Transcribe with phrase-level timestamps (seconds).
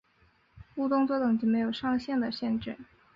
[0.77, 2.75] 误动作等级没有上限的限制。